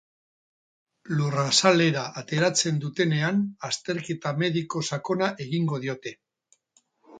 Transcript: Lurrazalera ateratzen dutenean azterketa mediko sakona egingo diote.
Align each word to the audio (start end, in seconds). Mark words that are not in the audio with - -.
Lurrazalera 1.17 2.05
ateratzen 2.21 2.81
dutenean 2.87 3.45
azterketa 3.71 4.33
mediko 4.41 4.85
sakona 4.93 5.31
egingo 5.49 5.83
diote. 5.87 6.19